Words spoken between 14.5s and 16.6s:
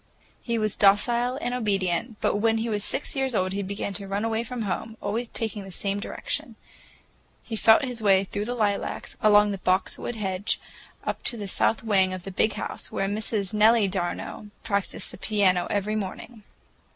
practiced the piano every morning.